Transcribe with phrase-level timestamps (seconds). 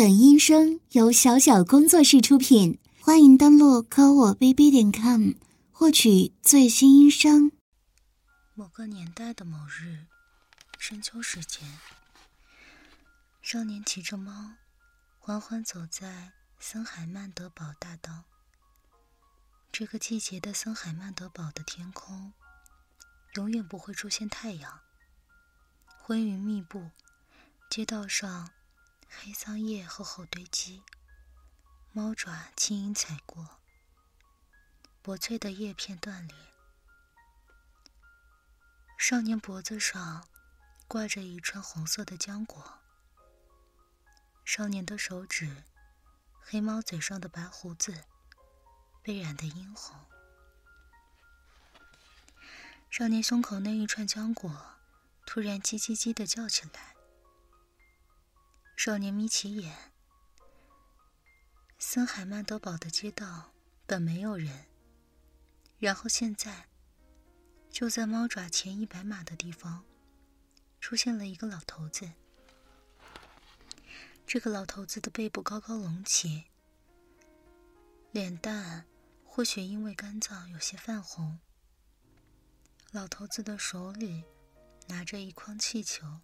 [0.00, 5.32] 本音声由小小工作室出品，欢迎登录科我 bb 点 com
[5.70, 7.52] 获取最新音声。
[8.54, 10.06] 某个年代的某日，
[10.78, 11.60] 深秋时节，
[13.42, 14.52] 少年骑着猫，
[15.18, 18.24] 缓缓走在森海曼德堡大道。
[19.70, 22.32] 这个季节的森海曼德堡的天空，
[23.34, 24.80] 永远不会出现太阳，
[25.98, 26.88] 灰云密布，
[27.68, 28.48] 街道上。
[29.12, 30.82] 黑桑叶厚厚堆积，
[31.92, 33.58] 猫爪轻盈踩过，
[35.02, 36.36] 薄脆的叶片断裂。
[38.96, 40.28] 少年脖子上
[40.86, 42.78] 挂着一串红色的浆果。
[44.44, 45.64] 少年的手指，
[46.40, 48.04] 黑猫嘴上的白胡子
[49.02, 49.98] 被染得殷红。
[52.88, 54.78] 少年胸口那一串浆果
[55.26, 56.94] 突然叽叽叽的叫起来。
[58.82, 59.92] 少年眯起眼，
[61.78, 63.52] 森海曼德堡的街道
[63.84, 64.68] 本没有人，
[65.78, 66.66] 然后现在，
[67.70, 69.84] 就在猫爪前一百码的地方，
[70.80, 72.10] 出现了一个老头子。
[74.26, 76.44] 这个老头子的背部高高隆起，
[78.12, 78.86] 脸蛋
[79.26, 81.38] 或许因为干燥有些泛红。
[82.92, 84.24] 老头子的手里
[84.88, 86.22] 拿着一筐气球。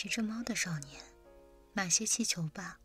[0.00, 1.02] 骑着猫的少年，
[1.72, 2.78] 买些气球吧。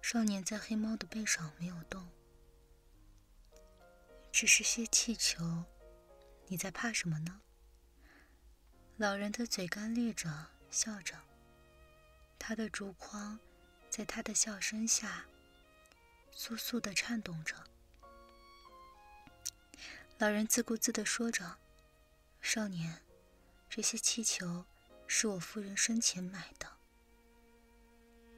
[0.00, 2.08] 少年在黑猫的背上没有动，
[4.30, 5.64] 只是些气球，
[6.46, 7.40] 你在怕什么呢？
[8.98, 11.16] 老人的嘴干裂着，笑着。
[12.38, 13.36] 他的竹筐
[13.90, 15.24] 在他的笑声下，
[16.32, 17.56] 簌簌的颤动着。
[20.18, 21.58] 老人自顾自的说着
[22.40, 23.02] ：“少年，
[23.68, 24.64] 这些气球。”
[25.08, 26.70] 是我夫人生前买的。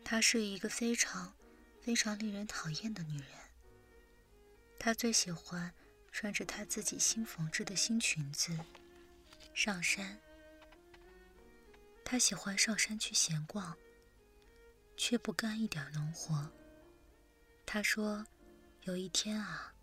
[0.04, 1.34] 她是一个非常、
[1.80, 3.28] 非常令人讨厌的女人。
[4.78, 5.74] 她最喜欢
[6.10, 8.56] 穿着她自己新缝制的新裙子
[9.52, 10.18] 上山。
[12.04, 13.76] 她喜欢上山去闲逛，
[14.96, 16.50] 却不干一点农活。
[17.66, 18.24] 她说，
[18.82, 19.74] 有一天啊，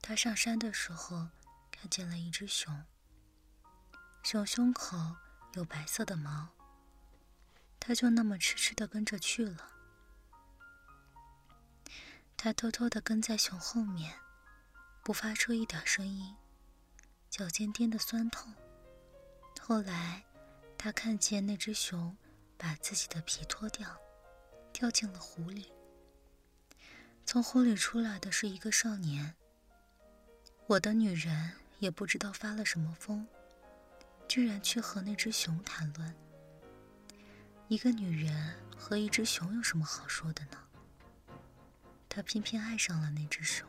[0.00, 1.28] 她上山的时候
[1.70, 2.84] 看见了一只熊，
[4.22, 4.96] 熊胸口。
[5.56, 6.50] 有白色的毛，
[7.80, 9.70] 他就那么痴痴的跟着去了。
[12.36, 14.18] 他偷偷的跟在熊后面，
[15.02, 16.36] 不发出一点声音，
[17.30, 18.52] 脚尖颠的酸痛。
[19.58, 20.26] 后来，
[20.76, 22.14] 他看见那只熊
[22.58, 23.98] 把自己的皮脱掉，
[24.74, 25.72] 掉进了湖里。
[27.24, 29.34] 从湖里出来的是一个少年。
[30.66, 33.26] 我的女人也不知道发了什么疯。
[34.28, 36.14] 居然去和那只熊谈论。
[37.68, 40.58] 一个女人和一只熊有什么好说的呢？
[42.08, 43.66] 他偏偏爱上了那只熊。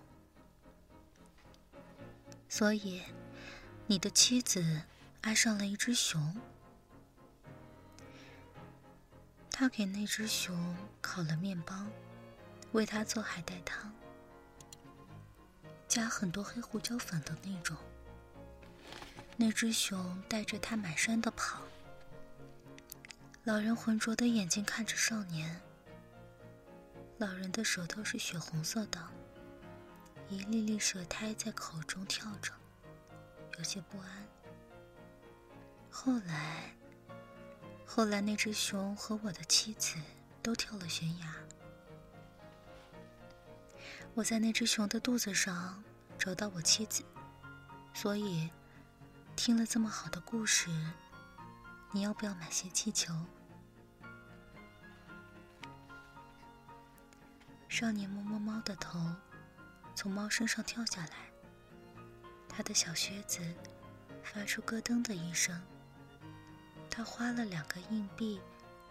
[2.50, 3.02] 所以，
[3.86, 4.82] 你的妻子
[5.22, 6.36] 爱上了一只熊。
[9.52, 11.86] 他给那只熊烤了面包，
[12.74, 13.92] 为它做海带汤，
[15.88, 17.76] 加很多黑胡椒粉的那种。
[19.40, 21.62] 那只熊带着他满山的跑。
[23.44, 25.62] 老人浑浊的眼睛看着少年。
[27.20, 29.00] 老人的舌头是血红色的，
[30.28, 32.52] 一粒粒舌苔在口中跳着，
[33.58, 34.28] 有些不安。
[35.90, 36.76] 后来，
[37.86, 39.96] 后来那只熊和我的妻子
[40.42, 41.34] 都跳了悬崖。
[44.16, 45.84] 我在那只熊的肚子上
[46.18, 47.04] 找到我妻子，
[47.94, 48.50] 所以。
[49.38, 50.68] 听了这么好的故事，
[51.92, 53.14] 你要不要买些气球？
[57.70, 59.00] 少年摸摸猫的头，
[59.96, 61.32] 从猫身上跳下来。
[62.50, 63.40] 他的小靴子
[64.24, 65.62] 发出咯噔的一声。
[66.90, 68.42] 他花了两个硬币，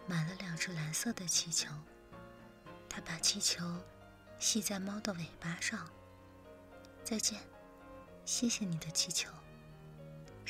[0.07, 1.69] 买了两只蓝色的气球。
[2.87, 3.65] 他把气球
[4.39, 5.85] 系在猫的尾巴上。
[7.03, 7.41] 再见，
[8.25, 9.29] 谢谢你的气球。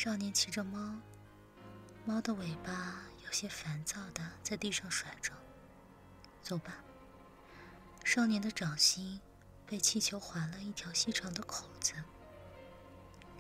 [0.08, 0.96] 少年骑着猫，
[2.06, 5.34] 猫的尾巴有些烦躁的在地上甩着。
[6.42, 6.76] 走吧。
[8.06, 9.20] 少年的掌心
[9.66, 11.94] 被气球划了一条细长的口子，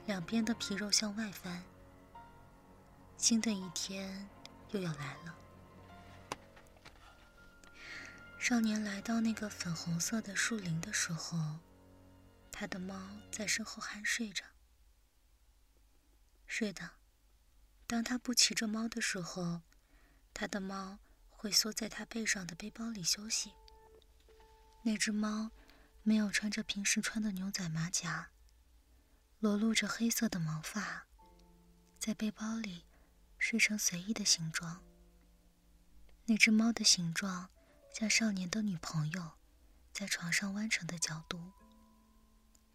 [0.07, 1.63] 两边的皮肉向外翻。
[3.15, 4.27] 新的一天
[4.71, 5.33] 又要来了。
[8.37, 11.59] 少年来到那个粉红色的树林的时候，
[12.51, 12.93] 他的猫
[13.31, 14.43] 在身后酣睡着。
[16.59, 16.89] 是的，
[17.85, 19.61] 当他不骑着猫的时候，
[20.33, 20.97] 他的猫。
[21.29, 23.53] 会缩在他背上的背包里休息。
[24.81, 25.51] 那只猫
[26.01, 28.31] 没有穿着平时穿的牛仔马甲，
[29.37, 31.05] 裸露着黑色的毛发，
[31.99, 32.85] 在背包里
[33.37, 34.83] 睡成随意的形状。
[36.25, 37.51] 那只猫的形状
[37.93, 39.33] 像少年的女朋友
[39.93, 41.51] 在床上弯成的角度，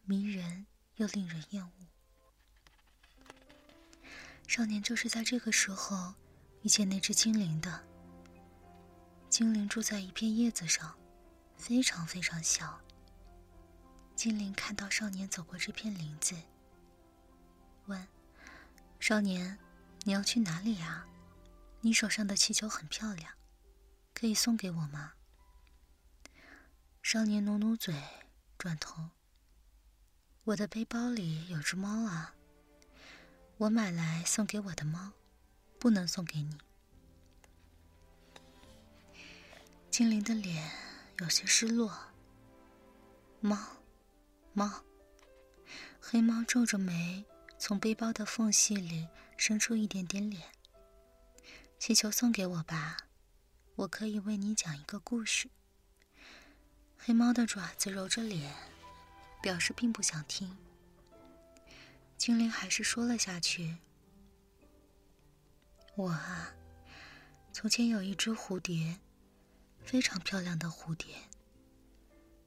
[0.04, 1.91] 迷人又令人厌恶。
[4.46, 6.14] 少年就是在这个时候
[6.62, 7.82] 遇见那只精灵的。
[9.30, 10.94] 精灵住在一片叶子上，
[11.56, 12.78] 非常非常小。
[14.14, 16.36] 精灵看到少年走过这片林子，
[17.86, 18.06] 问
[19.00, 19.58] ：“少年，
[20.02, 21.06] 你要去哪里呀？
[21.80, 23.32] 你手上的气球很漂亮，
[24.12, 25.14] 可以送给我吗？”
[27.02, 27.94] 少年努努嘴，
[28.58, 29.10] 转头
[30.44, 32.34] ：“我的背包里有只猫啊。”
[33.62, 35.12] 我买来送给我的猫，
[35.78, 36.58] 不能送给你。
[39.88, 40.68] 精灵的脸
[41.20, 41.96] 有些失落。
[43.38, 43.56] 猫，
[44.52, 44.82] 猫。
[46.00, 47.24] 黑猫皱着眉，
[47.56, 49.06] 从背包的缝隙里
[49.36, 50.42] 伸出一点点脸。
[51.78, 52.96] 气球送给我吧，
[53.76, 55.48] 我可以为你讲一个故事。
[56.98, 58.56] 黑猫的爪子揉着脸，
[59.40, 60.56] 表示并不想听。
[62.22, 63.78] 精灵还是说了下去
[65.98, 66.54] ：“我啊，
[67.52, 68.96] 从前有一只蝴蝶，
[69.80, 71.16] 非常漂亮的蝴蝶。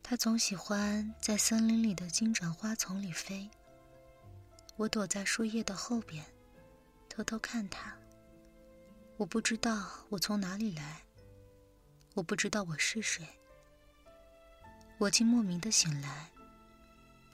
[0.01, 3.49] 它总喜欢在森林里的金盏花丛里飞。
[4.77, 6.23] 我躲在树叶的后边，
[7.09, 7.93] 偷偷看它。
[9.17, 11.01] 我不知道我从哪里来，
[12.13, 13.27] 我不知道我是谁。
[14.99, 16.31] 我竟莫名的醒来，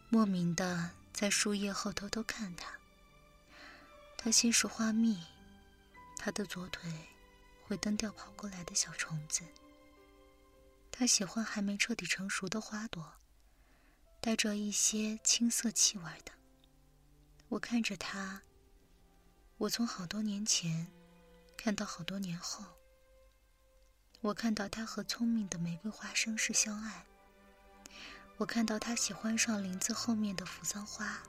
[0.10, 2.80] 莫名的。”在树叶后偷偷看他，
[4.18, 5.24] 他吸食花蜜，
[6.18, 6.92] 他的左腿
[7.64, 9.44] 会蹬掉跑过来的小虫子。
[10.92, 13.14] 他喜欢还没彻底成熟的花朵，
[14.20, 16.32] 带着一些青涩气味的。
[17.50, 18.42] 我看着他，
[19.58, 20.92] 我从好多年前
[21.56, 22.66] 看到好多年后，
[24.22, 27.06] 我看到他和聪明的玫瑰花生是相爱。
[28.42, 31.22] 我看到他喜欢上林子后面的扶桑花。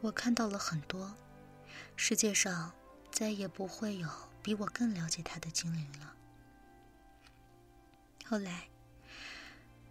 [0.00, 1.16] 我看到了很多，
[1.96, 2.72] 世界上
[3.10, 4.08] 再也不会有
[4.44, 6.14] 比我更了解他的精灵了。
[8.24, 8.68] 后来，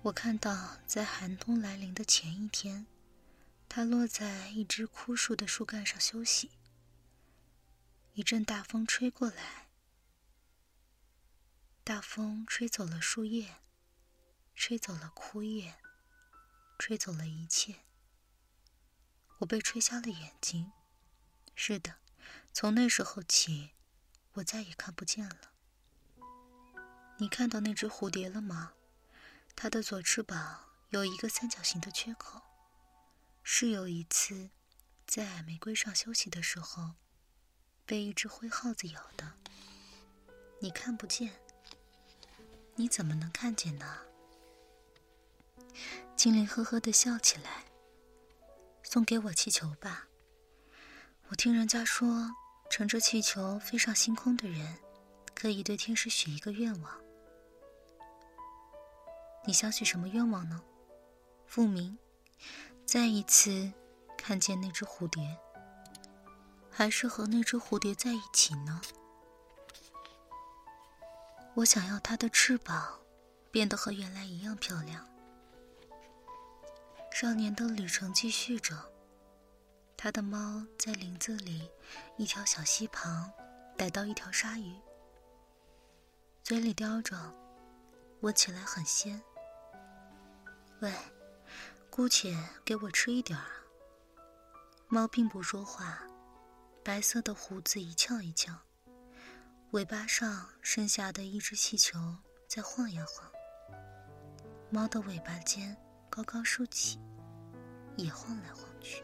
[0.04, 2.88] 我看到在寒冬来临的前一天，
[3.68, 6.51] 他落在一只枯树的树干上休息。
[8.13, 9.68] 一阵大风吹过来，
[11.84, 13.56] 大风吹走了树叶。
[14.55, 15.75] 吹走了枯叶，
[16.77, 17.79] 吹走了一切。
[19.39, 20.71] 我被吹瞎了眼睛。
[21.55, 21.95] 是的，
[22.53, 23.71] 从那时候起，
[24.33, 25.51] 我再也看不见了。
[27.17, 28.73] 你看到那只蝴蝶了吗？
[29.55, 32.41] 它的左翅膀有一个三角形的缺口，
[33.44, 34.49] 是有一次
[35.06, 36.95] 在玫瑰上休息的时候，
[37.85, 39.33] 被一只灰耗子咬的。
[40.59, 41.39] 你看不见，
[42.75, 43.99] 你怎么能看见呢？
[46.15, 47.65] 精灵呵呵的笑起来。
[48.83, 50.07] 送给我气球吧。
[51.30, 52.30] 我听人家说，
[52.69, 54.77] 乘着气球飞上星空的人，
[55.33, 57.01] 可以对天使许一个愿望。
[59.45, 60.61] 你想许什么愿望呢？
[61.47, 61.97] 复明，
[62.85, 63.71] 再一次
[64.18, 65.37] 看见那只蝴蝶，
[66.69, 68.80] 还是和那只蝴蝶在一起呢？
[71.56, 72.99] 我想要它的翅膀
[73.52, 75.07] 变得和原来一样漂亮。
[77.23, 78.75] 少年的旅程继续着，
[79.95, 81.71] 他的猫在林子里
[82.18, 83.31] 一条小溪旁
[83.77, 84.75] 逮到一条鲨鱼，
[86.44, 87.15] 嘴里叼着，
[88.19, 89.21] 闻起来很鲜。
[90.81, 90.92] 喂，
[91.89, 93.45] 姑且给我吃一点儿。
[94.89, 96.03] 猫并不说话，
[96.83, 98.53] 白色的胡子一翘一翘，
[99.71, 102.18] 尾巴上剩下的一只气球
[102.49, 103.31] 在晃呀晃。
[104.69, 105.77] 猫的尾巴尖。
[106.09, 106.99] 高高竖起，
[107.95, 109.04] 也晃来晃去。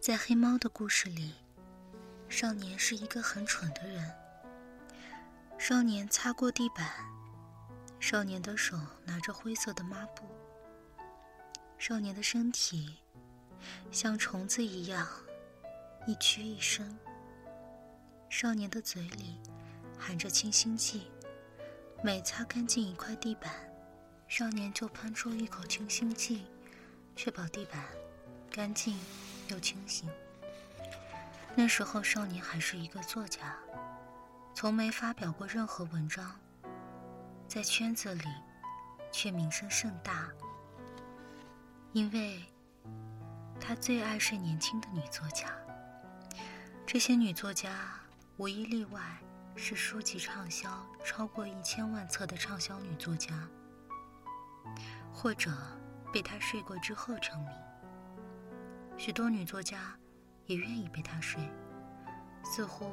[0.00, 1.34] 在黑猫的故事里，
[2.28, 4.12] 少年是一个很蠢的人。
[5.58, 6.86] 少年擦过地板，
[7.98, 10.24] 少年的手拿着灰色的抹布，
[11.78, 12.98] 少年的身体
[13.90, 15.08] 像虫子一样
[16.06, 16.98] 一屈一伸，
[18.28, 19.40] 少年的嘴里
[19.98, 21.10] 含着清新剂，
[22.02, 23.73] 每擦干净一块地板。
[24.36, 26.44] 少年就喷出一口清新剂，
[27.14, 27.84] 确保地板
[28.50, 28.98] 干净
[29.46, 30.10] 又清新。
[31.54, 33.56] 那时候，少年还是一个作家，
[34.52, 36.34] 从没发表过任何文章，
[37.46, 38.24] 在圈子里
[39.12, 40.28] 却名声甚大，
[41.92, 42.42] 因为
[43.60, 45.46] 他最爱是年轻的女作家。
[46.84, 47.70] 这些女作家
[48.36, 49.00] 无一例外
[49.54, 53.32] 是书籍畅销超过一千万册的畅销女作家，
[55.12, 55.50] 或者
[56.12, 57.52] 被他睡过之后成名。
[58.96, 59.96] 许多女作家
[60.46, 61.42] 也愿意被他睡，
[62.44, 62.92] 似乎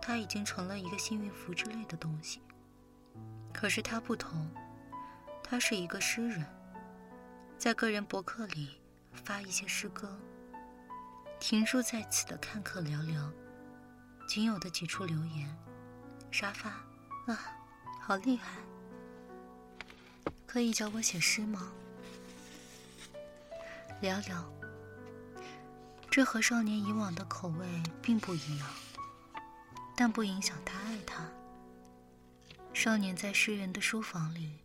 [0.00, 2.42] 他已经成了一个幸运符之类的东西。
[3.52, 4.50] 可是他不同，
[5.42, 6.44] 他是一个诗人，
[7.56, 8.80] 在个人博客里
[9.12, 10.18] 发一些诗歌。
[11.40, 13.32] 停驻在此的看客寥寥，
[14.28, 15.56] 仅有的几处留言。
[16.30, 16.68] 沙发
[17.32, 17.38] 啊，
[18.02, 18.60] 好厉害！
[20.48, 21.70] 可以教我写诗吗？
[24.02, 24.42] 寥寥。
[26.10, 27.66] 这和少年以往的口味
[28.00, 28.66] 并不一样，
[29.94, 31.28] 但不影响他爱他。
[32.72, 34.58] 少年在诗人的书房里，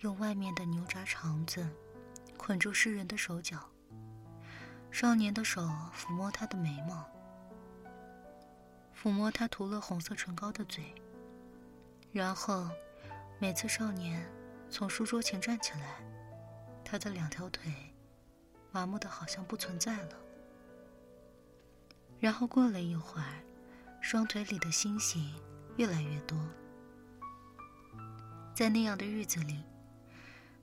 [0.00, 1.68] 用外面的牛轧肠子
[2.38, 3.68] 捆住诗人的手脚。
[4.90, 5.60] 少年的手
[5.94, 7.06] 抚摸他的眉毛，
[8.96, 10.94] 抚摸他涂了红色唇膏的嘴。
[12.10, 12.70] 然后，
[13.38, 14.24] 每次少年
[14.70, 16.02] 从书桌前站起来，
[16.84, 17.72] 他的两条腿
[18.72, 20.16] 麻木的好像不存在了。
[22.20, 23.42] 然后过了一会儿，
[24.00, 25.34] 双腿里的星星
[25.76, 26.38] 越来越多。
[28.54, 29.62] 在那样的日子里，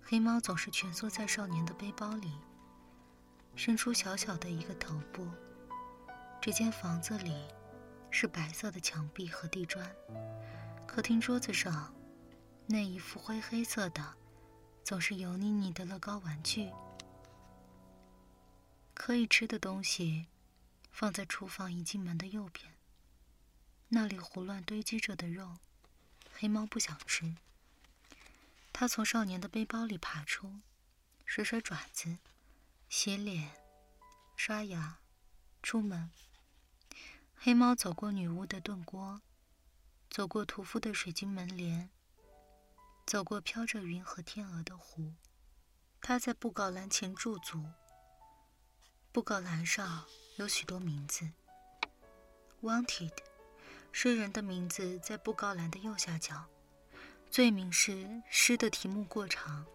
[0.01, 2.31] 黑猫总是蜷缩在少年的背包里。
[3.53, 5.27] 伸出小小的一个头部。
[6.39, 7.48] 这间房子里
[8.10, 9.86] 是白色的墙壁和地砖，
[10.88, 11.93] 客厅桌子上
[12.72, 14.16] 那一副灰黑色的、
[14.82, 16.72] 总是油腻腻的乐高玩具。
[18.94, 20.28] 可以吃的东西
[20.90, 22.74] 放在厨房一进门的右边，
[23.90, 25.58] 那里胡乱堆积着的肉，
[26.34, 27.36] 黑猫不想吃。
[28.72, 30.62] 它从少年的背包里爬出，
[31.25, 32.20] 甩甩爪子。
[32.88, 33.51] 洗脸、
[34.38, 34.98] 刷牙、
[35.62, 36.10] 出门。
[37.36, 39.22] 黑猫走过女巫的炖锅，
[40.10, 41.90] 走过屠夫的水晶门帘，
[43.12, 45.12] 走过飘着云和天鹅的湖。
[46.00, 47.62] 他在布告栏前驻足。
[49.12, 50.06] 布告栏上
[50.38, 51.30] 有许多名字。
[52.62, 53.12] Wanted，
[53.91, 56.46] 诗人的名字在布告栏的右下角。
[57.30, 59.65] 罪名是诗的题目过长。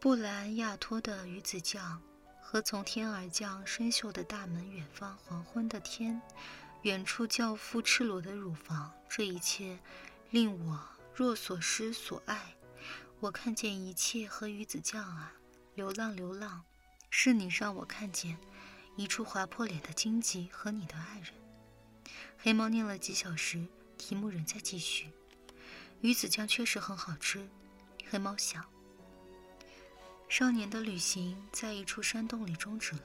[0.00, 2.00] 布兰亚托的鱼子酱，
[2.40, 6.22] 和从天而降生锈的大门远方黄昏的天，
[6.84, 9.78] 远处教父赤裸的乳房，这一切
[10.30, 10.80] 令我
[11.14, 12.54] 若所失所爱。
[13.20, 15.34] 我看见一切和鱼子酱啊，
[15.74, 16.64] 流浪流浪，
[17.10, 18.38] 是你让我看见
[18.96, 21.32] 一处划破脸的荆棘和你的爱人。
[22.38, 23.66] 黑猫念了几小时，
[23.98, 25.10] 题目仍在继续。
[26.00, 27.46] 鱼子酱确实很好吃，
[28.08, 28.64] 黑猫想。
[30.28, 33.02] 少年的旅行在一处山洞里终止了，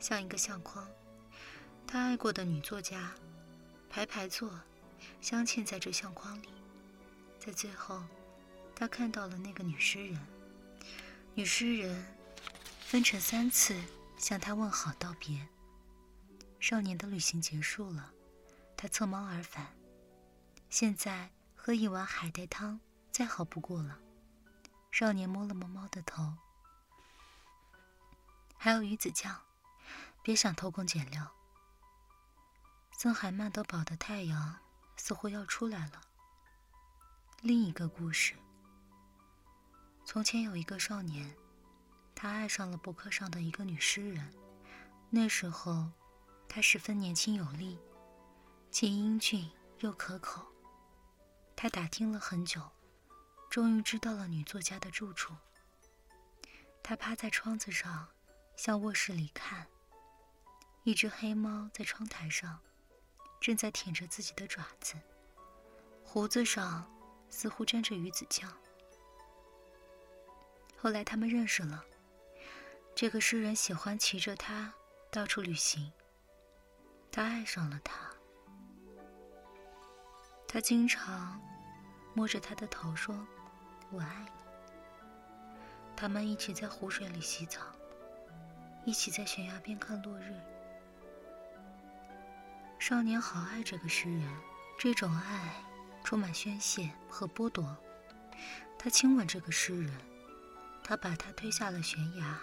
[0.00, 0.88] 像一个相框。
[1.86, 3.12] 他爱过的女作家，
[3.88, 4.50] 排排坐，
[5.20, 6.48] 镶嵌在这相框里。
[7.38, 8.02] 在最后，
[8.74, 10.26] 他看到了那个女诗人。
[11.34, 12.06] 女诗人
[12.80, 13.82] 分成三次
[14.18, 15.48] 向他问好道别。
[16.60, 18.12] 少年的旅行结束了，
[18.76, 19.74] 他侧猫而返。
[20.70, 22.80] 现在喝一碗海带汤
[23.10, 23.98] 再好不过了。
[24.90, 26.34] 少年摸了摸猫的头，
[28.56, 29.40] 还有鱼子酱，
[30.22, 31.32] 别想偷工减料。
[32.92, 34.58] 森海曼德堡的太阳
[34.96, 36.00] 似乎要出来了。
[37.40, 38.34] 另一个故事：
[40.04, 41.36] 从前有一个少年，
[42.14, 44.32] 他爱上了博客上的一个女诗人。
[45.10, 45.90] 那时候，
[46.48, 47.78] 她十分年轻有力，
[48.70, 50.46] 既英俊又可口。
[51.56, 52.62] 他打听了很久。
[53.50, 55.34] 终于知道了女作家的住处。
[56.82, 58.08] 他趴在窗子上，
[58.56, 59.66] 向卧室里看。
[60.84, 62.60] 一只黑猫在窗台上，
[63.42, 64.94] 正在舔着自己的爪子，
[66.04, 66.88] 胡子上
[67.28, 68.48] 似乎沾着鱼子酱。
[70.78, 71.84] 后来他们认识了。
[72.94, 74.72] 这个诗人喜欢骑着它
[75.10, 75.90] 到处旅行。
[77.10, 78.08] 他爱上了它。
[80.46, 81.42] 他经常
[82.14, 83.26] 摸着他的头说。
[83.90, 84.30] 我爱你。
[85.96, 87.60] 他们一起在湖水里洗澡，
[88.84, 90.32] 一起在悬崖边看落日。
[92.82, 94.28] 少年好爱这个诗人，
[94.76, 95.54] 这种爱
[96.02, 97.78] 充满宣泄和剥夺。
[98.76, 99.96] 他亲吻这个诗人，
[100.82, 102.40] 他把他推下了悬崖。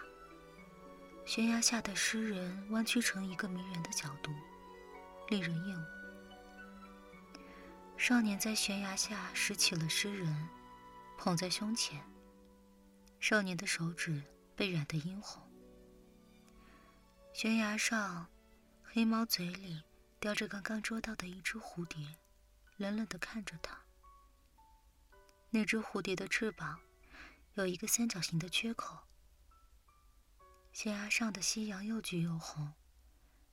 [1.25, 4.31] 悬崖下的诗人弯曲成一个迷人的角度，
[5.27, 5.85] 令人厌恶。
[7.97, 10.47] 少年在悬崖下拾起了诗人，
[11.17, 12.01] 捧在胸前。
[13.19, 14.23] 少年的手指
[14.55, 15.43] 被染得殷红。
[17.33, 18.27] 悬崖上，
[18.85, 19.83] 黑猫嘴里
[20.19, 22.17] 叼着刚刚捉到的一只蝴蝶，
[22.77, 23.79] 冷冷的看着他。
[25.51, 26.81] 那只蝴蝶的翅膀
[27.53, 28.99] 有一个三角形的缺口。
[30.73, 32.73] 悬崖上的夕阳又橘又红。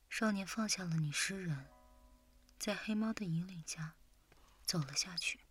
[0.08, 1.66] 少年放下了女诗人，
[2.58, 3.94] 在黑猫的引领下
[4.64, 5.46] 走了下去。